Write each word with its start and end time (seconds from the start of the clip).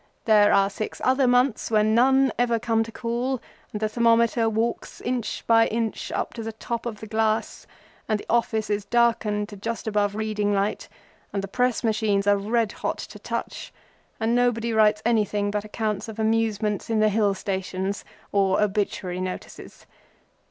There 0.25 0.49
are 0.49 0.63
other 0.65 0.69
six 0.71 0.99
months 1.05 1.69
wherein 1.69 1.93
none 1.93 2.33
ever 2.39 2.57
come 2.57 2.81
to 2.83 2.91
call, 2.91 3.39
and 3.71 3.79
the 3.79 3.87
thermometer 3.87 4.49
walks 4.49 4.99
inch 5.01 5.45
by 5.45 5.67
inch 5.67 6.11
up 6.13 6.33
to 6.33 6.41
the 6.41 6.53
top 6.53 6.87
of 6.87 6.99
the 7.01 7.05
glass, 7.05 7.67
and 8.09 8.19
the 8.19 8.25
office 8.27 8.71
is 8.71 8.83
darkened 8.83 9.47
to 9.49 9.57
just 9.57 9.85
above 9.85 10.15
reading 10.15 10.53
light, 10.55 10.89
and 11.31 11.43
the 11.43 11.47
press 11.47 11.83
machines 11.83 12.25
are 12.25 12.35
red 12.37 12.71
hot 12.71 13.13
of 13.13 13.21
touch, 13.21 13.71
and 14.19 14.33
nobody 14.33 14.73
writes 14.73 15.03
anything 15.05 15.51
but 15.51 15.65
accounts 15.65 16.07
of 16.09 16.17
amusements 16.17 16.89
in 16.89 16.99
the 16.99 17.09
Hill 17.09 17.35
stations 17.35 18.03
or 18.31 18.59
obituary 18.59 19.21
notices. 19.21 19.85